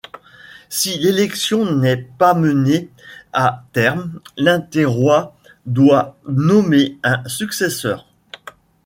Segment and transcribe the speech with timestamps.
[0.67, 2.89] Si l'élection n'est pas menée
[3.33, 5.35] à terme, l'interroi
[5.67, 8.07] doit nommer un successeur.